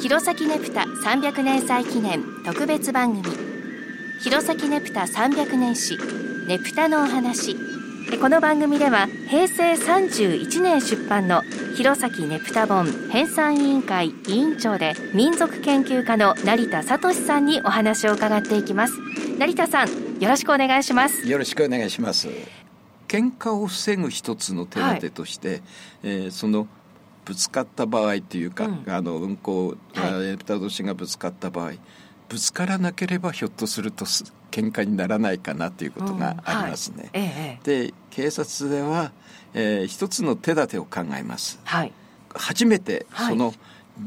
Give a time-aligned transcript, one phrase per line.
[0.00, 3.36] 弘前ネプタ300年祭記念特別番組。
[4.20, 5.98] 弘前ネプタ300年史
[6.46, 7.56] ネプタのお話。
[8.20, 11.42] この番組では平成31年出版の
[11.74, 18.94] 弘前ネプタ本編纂委員会委員長で民族研究家の成田聡さんにお話を伺っていきます。
[19.40, 19.88] 成田さん
[20.20, 21.28] よろしくお願いします。
[21.28, 22.28] よろしくお願いします。
[23.08, 25.60] 喧嘩を防ぐ一つの手立てとして、はい、
[26.04, 26.68] えー、その
[27.28, 31.72] ぶつかった場合というか、うん、あの運行、はい、ネプタ同士がぶつかった場合
[32.30, 34.06] ぶつからなければひょっとすると
[34.50, 37.10] 喧嘩にならないかなということがありますね。
[37.12, 39.12] うんはいええ、で警察では、
[39.52, 41.60] えー、一つの手立てを考えます。
[41.64, 41.92] はい、
[42.34, 43.52] 初めてその、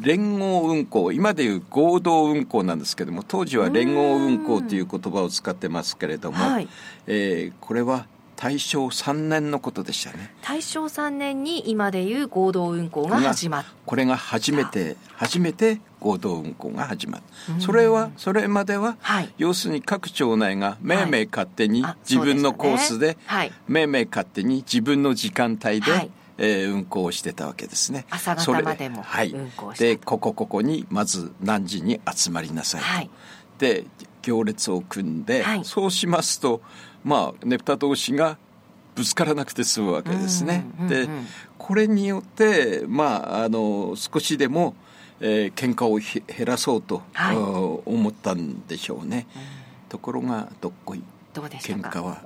[0.02, 6.68] 連合運行今でいう合同運行なんですけども当時は連合運行という言葉を使ってますけれども、はい、
[7.08, 8.08] えー、これは
[8.41, 10.34] 大正3年のことでしたね。
[10.41, 13.70] 大正3年に今でいう合同運行が始まった。
[13.86, 17.23] これが初めて初めて合同運行が始まる
[17.60, 26.12] それはそれまでは、はい、要するに各町内が命名勝手に自分のコースで、はい、命名勝手に自分の時間帯で、はい。
[26.38, 28.07] えー、運行してたわけですね。
[28.10, 29.35] 朝方までもはい。
[29.77, 32.88] でここここにまず何時に集まりなさいと。
[32.88, 33.10] はい、
[33.60, 33.85] で
[34.23, 36.62] 行列を組んで、はい、そうしますと
[37.04, 38.38] まあねぷた同士が
[38.96, 40.66] ぶつからなくて済むわけですね。
[40.80, 44.76] うんうんうん、でこれによってまああの少しでも、
[45.20, 49.27] えー、喧嘩を減らそうと、はい、思ったんでしょうね。
[49.35, 49.41] うん、
[49.90, 51.04] ところがどっこい。
[51.34, 52.24] どうで喧嘩は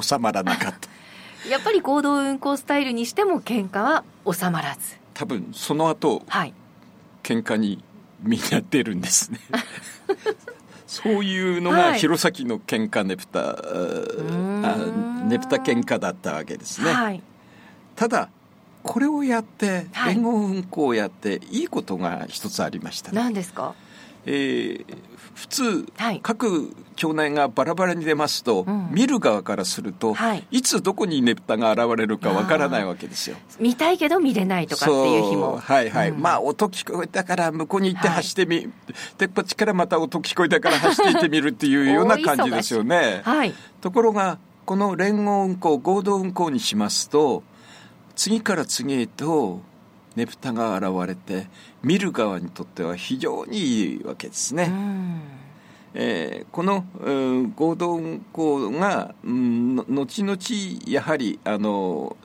[0.00, 0.88] 収まらなかった。
[1.48, 4.96] やっぱり行動運行スタイルにしても喧嘩は収まらず。
[5.12, 6.54] 多分その後、はい、
[7.22, 7.82] 喧嘩に
[8.22, 9.38] みんな出るんですね
[10.86, 17.22] そういうのが弘前の喧嘩ねぷた、はい、ねぷた喧嘩だったわけですね、はい、
[17.96, 18.28] ただ
[18.82, 23.74] これをやって連合運行をやっていいことが一つありました、ね、何ですか？
[24.26, 24.84] えー、
[25.34, 33.36] 普通、はい、各町内がバラバラに出ますと、うん、見る側からすると、はい、いつどこにねぷたが現れるかわからないわけですよ。
[33.58, 35.58] 見たいけど見れないとかっていう日も。
[35.58, 36.10] はいはい。
[36.10, 38.70] うん、まあ音聞こえたから向こうに行って走ってみ、はい、
[39.18, 43.22] でこっちからまた音聞こえたから走っていってみるっていうような感じですよね。
[43.24, 47.42] はい、ところがこの連合運行合同運行にしますと
[48.16, 49.60] 次から次へと
[50.16, 51.48] ねぷたが現れて
[51.82, 54.72] 見る側にとっては非常にいいわけですね。
[55.96, 60.38] えー、この、うん、合同運行が、うん、後々
[60.88, 62.16] やはりあの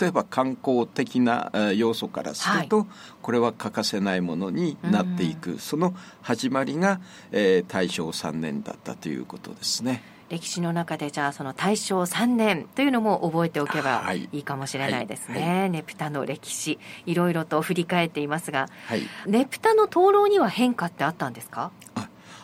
[0.00, 2.86] 例えば観光的な要素からすると、はい、
[3.22, 7.00] これは欠かせないものになっていく、その始まりが、
[7.30, 10.02] えー、大正3年だったということですね。
[10.28, 14.28] 歴史の中でじゃあその大正3年というのも覚えておけばい。
[14.32, 15.58] いかもしれないですね、はい。
[15.60, 21.70] はい、ネプタの歴史いろいろと振り返っていますが、はい、ネプタの灯籠には変化ってあったんですか？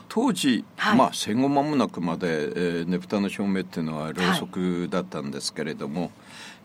[0.08, 6.10] 当時、まあ戦後間もなくまで、えー、ねぷたの照明っていうのはろうそくだったんですけれども、はい、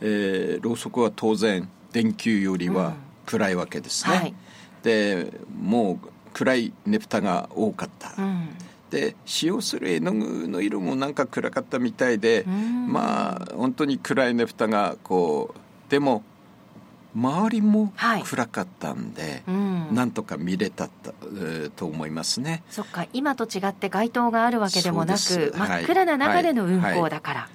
[0.02, 2.94] えー、ろうそくは当然電球よりは
[3.26, 4.36] 暗いわけですね、
[4.76, 8.50] うん、でもう暗いねぷたが多かった、うん
[8.90, 14.96] で使用する絵の具の色もなんか暗かったみたいでまあ本当に暗いねぷたが。
[15.04, 16.24] こうでも
[17.16, 17.94] 周りも
[18.24, 20.88] 暗かったんで、はいうん、なんとか見れた
[21.76, 22.64] と思いますね。
[22.70, 25.18] そっか今と違って街灯があるわけでもなく
[25.58, 27.50] 真っ暗な中での運行だから、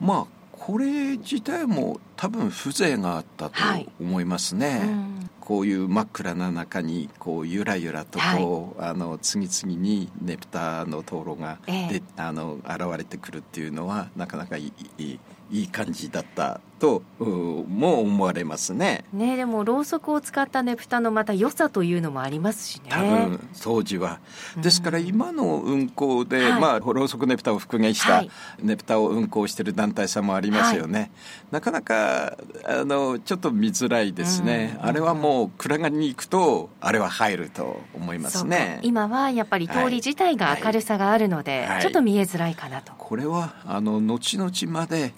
[0.00, 3.56] まあこれ自体も多分風情があったと
[4.00, 15.18] 思いますね、うん、こういう真っ暗な中にこうゆらゆらとこう、はい、あの次々にねぷたの灯籠がで、えー、あの現れてくるっていうのはなかなかいい
[15.50, 19.04] いい感じだったとも思われますね。
[19.12, 22.90] ねでもろうそくを使ったねぷたのまた良さというのもありますしね。
[22.90, 24.20] 多分当時は。
[24.60, 28.24] ですから今の運行で、うん、まあろうそくねぷたを復元した
[28.60, 30.98] ねぷたを運行している団体さんもありますよね。
[30.98, 31.10] はい、
[31.52, 34.76] なかなかあのちょっと見づらいですね。
[34.80, 38.80] うん、あれはもう暗がりに行くとあれは入ると思いますね。
[38.82, 41.68] 今はやっぱり通り自体が明るさがあるので、はい。
[41.68, 42.92] はい、ちょっと見えづらいかなと。
[42.96, 45.12] これはあの後々まで、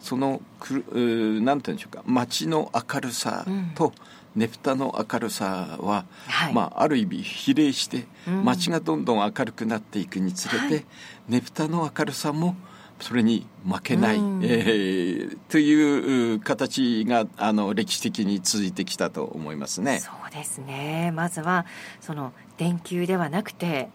[0.00, 0.84] そのく
[1.42, 3.92] なんていうんでしょうか街の明るさと、
[4.36, 8.06] ねぷたの明るさは、はい、まあ、ある意味比例して
[8.44, 10.84] 街がどんどん明るくなっていくにつれて、
[11.28, 12.56] ねぷたの明るさも
[13.00, 20.00] それに負けない、うん、えー、という形があの歴史的に続いてきたと思いますね。
[20.00, 21.12] そうですね。
[21.14, 21.66] まずは
[22.00, 23.88] その電球ではなくて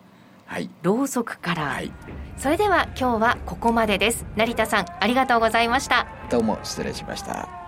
[0.48, 1.92] はい、ろうそくから、はい、
[2.38, 4.25] それでは今日はここまでです。
[4.36, 6.07] 成田さんありがとうございました。
[6.30, 7.64] どうも失礼しました